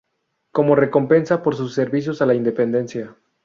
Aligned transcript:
Como 0.51 0.75
recompensa 0.75 1.43
por 1.43 1.55
sus 1.55 1.75
servicios 1.75 2.23
a 2.23 2.25
la 2.25 2.33
independencia. 2.33 3.15